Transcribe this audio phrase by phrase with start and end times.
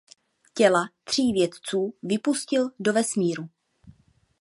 [0.53, 3.49] Těla tří vědců vypustil do vesmíru.